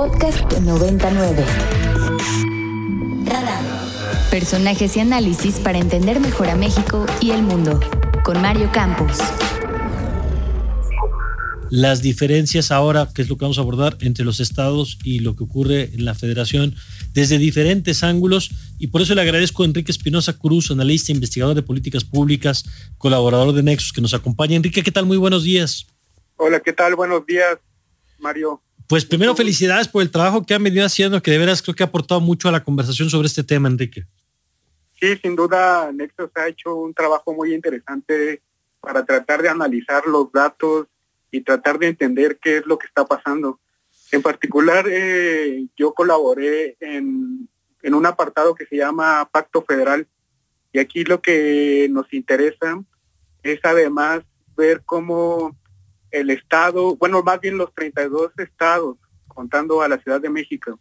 [0.00, 1.44] Podcast 99.
[3.26, 3.62] Radar.
[4.30, 7.78] Personajes y análisis para entender mejor a México y el mundo.
[8.24, 9.18] Con Mario Campos.
[11.68, 15.36] Las diferencias ahora, que es lo que vamos a abordar entre los estados y lo
[15.36, 16.74] que ocurre en la federación,
[17.12, 18.52] desde diferentes ángulos.
[18.78, 22.64] Y por eso le agradezco a Enrique Espinosa Cruz, analista, investigador de políticas públicas,
[22.96, 24.56] colaborador de Nexus, que nos acompaña.
[24.56, 25.04] Enrique, ¿qué tal?
[25.04, 25.86] Muy buenos días.
[26.36, 26.94] Hola, ¿qué tal?
[26.94, 27.58] Buenos días,
[28.18, 28.62] Mario.
[28.90, 31.84] Pues primero felicidades por el trabajo que han venido haciendo, que de veras creo que
[31.84, 34.04] ha aportado mucho a la conversación sobre este tema, Enrique.
[35.00, 38.42] Sí, sin duda, Nexus ha hecho un trabajo muy interesante
[38.80, 40.88] para tratar de analizar los datos
[41.30, 43.60] y tratar de entender qué es lo que está pasando.
[44.10, 47.48] En particular, eh, yo colaboré en,
[47.82, 50.08] en un apartado que se llama Pacto Federal
[50.72, 52.82] y aquí lo que nos interesa
[53.44, 54.22] es además
[54.56, 55.56] ver cómo
[56.10, 58.96] el Estado, bueno, más bien los 32 estados,
[59.28, 60.78] contando a la Ciudad de México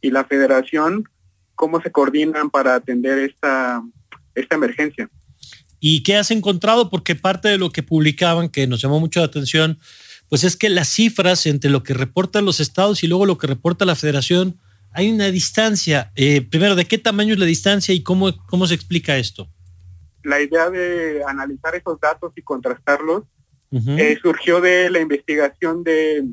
[0.00, 1.08] y la Federación,
[1.54, 3.82] cómo se coordinan para atender esta,
[4.34, 5.08] esta emergencia.
[5.80, 6.90] ¿Y qué has encontrado?
[6.90, 9.78] Porque parte de lo que publicaban, que nos llamó mucho la atención,
[10.28, 13.46] pues es que las cifras entre lo que reportan los estados y luego lo que
[13.46, 14.58] reporta la federación,
[14.92, 16.12] hay una distancia.
[16.14, 19.48] Eh, primero, ¿de qué tamaño es la distancia y cómo, cómo se explica esto?
[20.22, 23.24] La idea de analizar esos datos y contrastarlos
[23.98, 26.24] eh, surgió de la investigación de,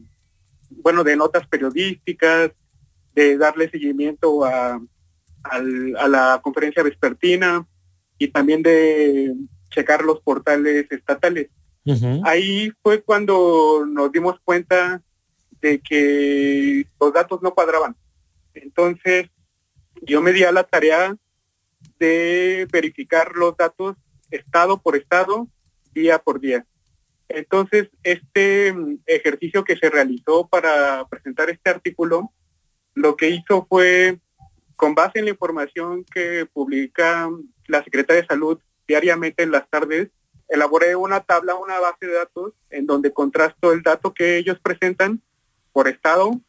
[0.70, 2.52] bueno, de notas periodísticas,
[3.16, 4.80] de darle seguimiento a,
[5.44, 7.66] a la conferencia vespertina
[8.17, 9.34] y también de
[9.69, 11.50] checar los portales estatales.
[12.23, 15.02] Ahí fue cuando nos dimos cuenta
[15.62, 17.95] de que los datos no cuadraban.
[18.53, 19.30] Entonces,
[20.03, 21.16] yo me di a la tarea
[22.00, 23.95] de verificar los datos
[24.30, 25.47] estado por estado,
[25.94, 26.66] día por día.
[27.35, 32.31] Entonces, este mm, ejercicio que se realizó para presentar este artículo,
[32.93, 34.19] lo que hizo fue,
[34.75, 37.29] con base en la información que publica
[37.67, 40.09] la Secretaría de Salud diariamente en las tardes,
[40.50, 45.22] elaboré una tabla, una base de datos en donde contrasto el dato que ellos presentan
[45.72, 46.41] por estado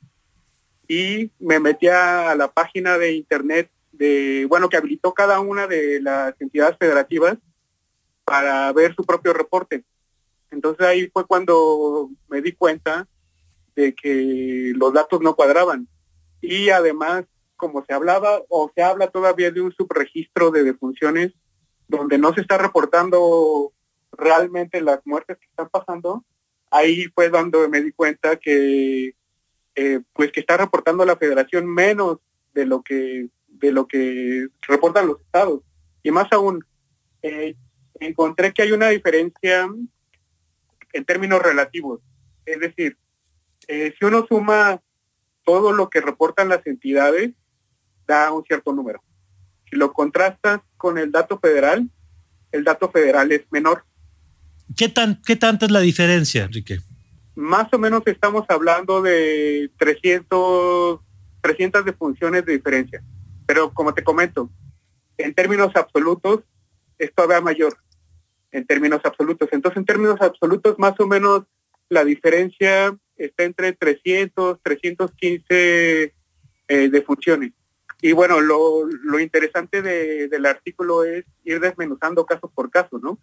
[0.89, 6.01] y me metí a la página de internet de, bueno, que habilitó cada una de
[6.01, 7.39] las entidades federativas
[8.25, 9.85] para ver su propio reporte.
[10.53, 13.09] Entonces ahí fue cuando me di cuenta
[13.75, 15.89] de que los datos no cuadraban.
[16.41, 17.25] Y además,
[17.57, 21.33] como se hablaba o se habla todavía de un subregistro de defunciones
[21.89, 23.73] donde no se está reportando
[24.13, 26.25] realmente las muertes que están pasando,
[26.71, 29.15] ahí fue cuando me di cuenta que
[29.75, 32.19] eh, pues que está reportando la federación menos
[32.53, 35.61] de lo que de lo que reportan los estados
[36.03, 36.63] y más aún
[37.23, 37.55] eh,
[38.01, 39.69] encontré que hay una diferencia
[40.93, 42.01] en términos relativos
[42.47, 42.97] es decir
[43.69, 44.81] eh, si uno suma
[45.45, 47.33] todo lo que reportan las entidades
[48.07, 49.03] da un cierto número
[49.71, 51.89] si lo contrastas con el dato federal
[52.51, 53.85] el dato federal es menor
[54.77, 56.81] ¿Qué, tan, ¿Qué tanta es la diferencia, Enrique?
[57.35, 61.01] Más o menos estamos hablando de 300,
[61.41, 63.03] 300 defunciones de diferencia.
[63.47, 64.51] Pero como te comento,
[65.19, 66.41] en términos absolutos,
[66.99, 67.77] es todavía mayor.
[68.53, 69.49] En términos absolutos.
[69.51, 71.45] Entonces, en términos absolutos, más o menos
[71.89, 76.15] la diferencia está entre 300, 315
[76.69, 77.53] eh, defunciones.
[78.01, 83.19] Y bueno, lo, lo interesante de, del artículo es ir desmenuzando caso por caso, ¿no?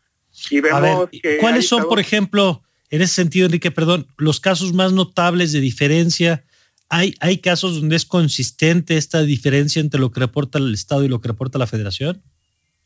[0.50, 4.94] Y vemos que ¿Cuáles son, por ejemplo, en ese sentido, Enrique, perdón, los casos más
[4.94, 6.46] notables de diferencia?
[6.88, 11.09] ¿Hay, ¿Hay casos donde es consistente esta diferencia entre lo que reporta el Estado y
[11.09, 12.23] lo que reporta la Federación?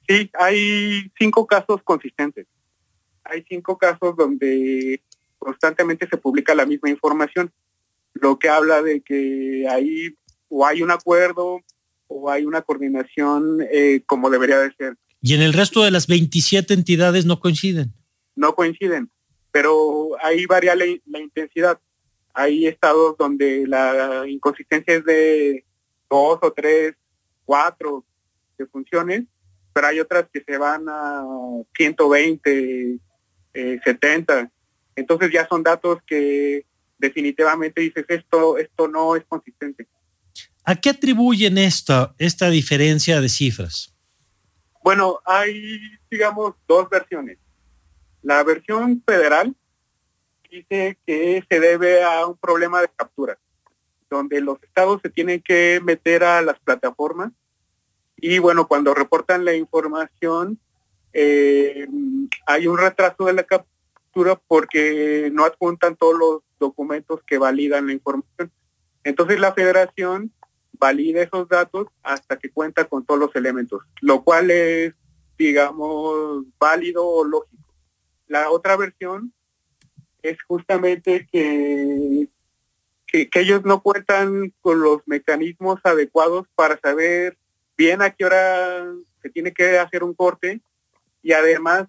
[0.07, 2.47] Sí, hay cinco casos consistentes.
[3.23, 5.01] Hay cinco casos donde
[5.37, 7.51] constantemente se publica la misma información,
[8.13, 10.15] lo que habla de que ahí
[10.49, 11.61] o hay un acuerdo
[12.07, 14.97] o hay una coordinación eh, como debería de ser.
[15.21, 17.93] ¿Y en el resto de las 27 entidades no coinciden?
[18.35, 19.09] No coinciden,
[19.51, 20.85] pero ahí varía la,
[21.19, 21.79] intensidad.
[22.33, 25.65] Hay estados donde la inconsistencia es de
[26.09, 26.95] dos o tres,
[27.45, 28.03] cuatro
[28.57, 29.23] de funciones,
[29.73, 31.23] pero hay otras que se van a
[31.75, 32.99] 120,
[33.53, 34.39] 70.
[34.39, 34.49] Eh,
[34.95, 36.65] Entonces ya son datos que
[36.97, 39.87] definitivamente dices esto, esto no es consistente.
[40.63, 43.93] ¿A qué atribuyen esta, esta diferencia de cifras?
[44.83, 45.79] Bueno, hay,
[46.09, 47.37] digamos, dos versiones.
[48.21, 49.55] La versión federal
[50.49, 53.37] dice que se debe a un problema de captura,
[54.09, 57.31] donde los estados se tienen que meter a las plataformas
[58.25, 60.57] y bueno, cuando reportan la información,
[61.11, 61.85] eh,
[62.45, 67.91] hay un retraso de la captura porque no adjuntan todos los documentos que validan la
[67.91, 68.49] información.
[69.03, 70.31] Entonces la federación
[70.71, 74.93] valida esos datos hasta que cuenta con todos los elementos, lo cual es,
[75.37, 77.67] digamos, válido o lógico.
[78.27, 79.33] La otra versión
[80.21, 82.29] es justamente que,
[83.05, 87.37] que, ellos no cuentan con los mecanismos adecuados para saber
[87.77, 88.85] bien a qué hora
[89.21, 90.61] se tiene que hacer un corte
[91.21, 91.87] y además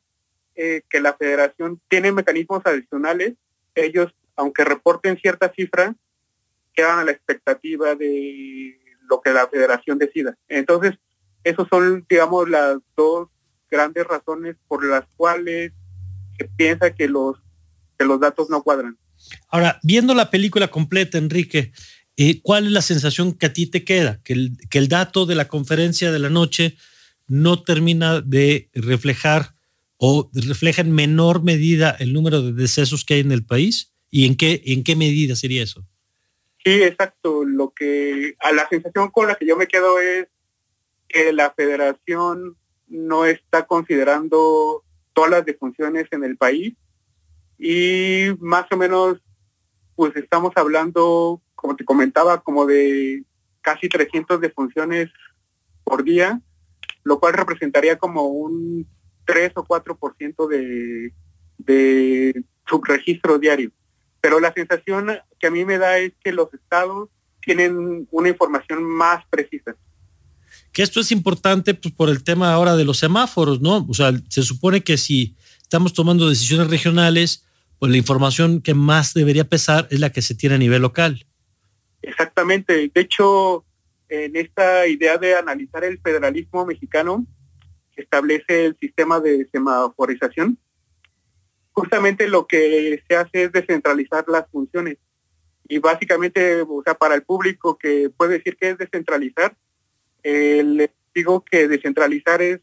[0.54, 3.34] eh, que la federación tiene mecanismos adicionales.
[3.74, 5.94] Ellos, aunque reporten cierta cifra,
[6.72, 8.78] quedan a la expectativa de
[9.08, 10.36] lo que la federación decida.
[10.48, 10.94] Entonces,
[11.42, 13.28] esos son, digamos, las dos
[13.70, 15.72] grandes razones por las cuales
[16.38, 17.36] se piensa que los,
[17.98, 18.96] que los datos no cuadran.
[19.48, 21.72] Ahora, viendo la película completa, Enrique,
[22.16, 24.20] eh, ¿cuál es la sensación que a ti te queda?
[24.22, 26.76] Que el, dato de la conferencia de la noche
[27.26, 29.54] no termina de reflejar
[29.96, 33.92] o refleja en menor medida el número de decesos que hay en el país?
[34.10, 35.84] ¿Y en qué, en qué medida sería eso?
[36.64, 37.44] Sí, exacto.
[37.44, 40.28] Lo que a la sensación con la que yo me quedo es
[41.08, 42.56] que la federación
[42.86, 46.74] no está considerando todas las defunciones en el país
[47.58, 49.18] y más o menos
[49.96, 53.24] pues estamos hablando, como te comentaba, como de
[53.62, 55.08] casi 300 defunciones
[55.82, 56.42] por día,
[57.04, 58.86] lo cual representaría como un
[59.24, 61.12] 3 o 4% de,
[61.56, 63.72] de subregistro diario
[64.24, 67.10] pero la sensación que a mí me da es que los estados
[67.42, 69.76] tienen una información más precisa.
[70.72, 73.86] Que esto es importante pues, por el tema ahora de los semáforos, ¿no?
[73.86, 77.44] O sea, se supone que si estamos tomando decisiones regionales,
[77.78, 81.26] pues la información que más debería pesar es la que se tiene a nivel local.
[82.06, 82.90] Exactamente.
[82.94, 83.64] De hecho,
[84.08, 87.26] en esta idea de analizar el federalismo mexicano,
[87.94, 90.58] que establece el sistema de semaforización,
[91.72, 94.98] justamente lo que se hace es descentralizar las funciones.
[95.66, 99.56] Y básicamente, o sea, para el público que puede decir que es descentralizar,
[100.22, 102.60] les digo que descentralizar es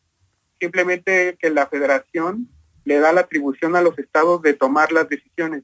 [0.60, 2.48] simplemente que la federación
[2.84, 5.64] le da la atribución a los estados de tomar las decisiones.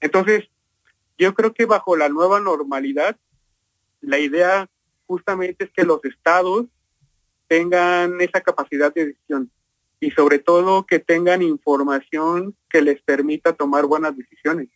[0.00, 0.49] Entonces,
[1.20, 3.16] yo creo que bajo la nueva normalidad,
[4.00, 4.68] la idea
[5.06, 6.66] justamente es que los estados
[7.46, 9.50] tengan esa capacidad de decisión
[10.00, 14.68] y sobre todo que tengan información que les permita tomar buenas decisiones.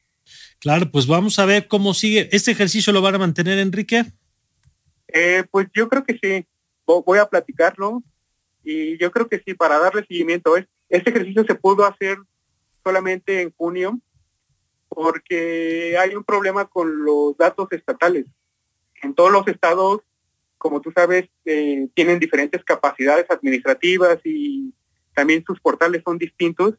[0.59, 2.29] Claro, pues vamos a ver cómo sigue.
[2.31, 4.05] ¿Este ejercicio lo van a mantener, Enrique?
[5.09, 6.47] Eh, pues yo creo que sí.
[6.87, 8.03] Voy a platicarlo
[8.63, 10.55] y yo creo que sí, para darle seguimiento.
[10.91, 12.19] Este ejercicio se pudo hacer
[12.83, 13.99] solamente en junio
[14.95, 18.27] porque hay un problema con los datos estatales.
[19.03, 20.01] En todos los estados,
[20.59, 24.73] como tú sabes, eh, tienen diferentes capacidades administrativas y
[25.15, 26.75] también sus portales son distintos.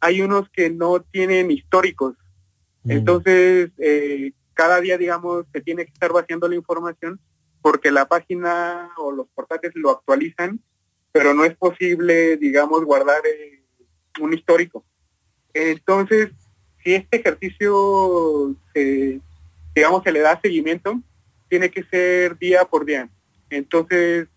[0.00, 2.16] Hay unos que no tienen históricos.
[2.84, 2.90] Mm.
[2.90, 7.20] Entonces, eh, cada día, digamos, se tiene que estar vaciando la información
[7.62, 10.60] porque la página o los portales lo actualizan,
[11.12, 13.62] pero no es posible, digamos, guardar eh,
[14.20, 14.84] un histórico.
[15.54, 16.30] Entonces,
[16.82, 19.20] si este ejercicio, se,
[19.74, 21.00] digamos, se le da seguimiento,
[21.48, 23.08] tiene que ser día por día.
[23.50, 24.28] Entonces,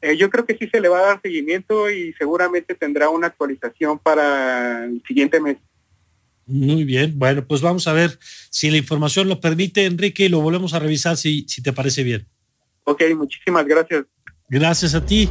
[0.00, 3.28] eh, yo creo que sí se le va a dar seguimiento y seguramente tendrá una
[3.28, 5.56] actualización para el siguiente mes.
[6.46, 8.18] Muy bien, bueno, pues vamos a ver
[8.50, 12.02] si la información lo permite, Enrique, y lo volvemos a revisar si, si te parece
[12.02, 12.26] bien.
[12.84, 14.04] Ok, muchísimas gracias.
[14.48, 15.30] Gracias a ti.